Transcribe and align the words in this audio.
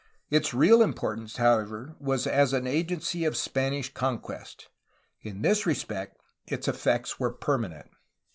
Its 0.31 0.51
real 0.51 0.81
importance, 0.81 1.37
however, 1.37 1.95
was 1.99 2.25
as 2.25 2.53
an 2.53 2.65
agency 2.65 3.23
of 3.23 3.37
Spanish 3.37 3.93
conquest. 3.93 4.67
In 5.21 5.43
this 5.43 5.67
respect 5.67 6.17
its'effects 6.47 7.19
were 7.19 7.31
permanent. 7.31 7.91